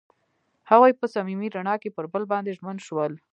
هغوی 0.69 0.91
په 0.99 1.05
صمیمي 1.13 1.47
رڼا 1.55 1.75
کې 1.81 1.89
پر 1.95 2.05
بل 2.13 2.23
باندې 2.31 2.55
ژمن 2.57 2.77
شول. 2.87 3.13